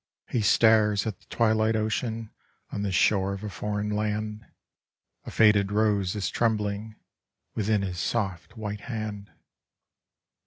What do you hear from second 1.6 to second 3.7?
ocean on the shore of a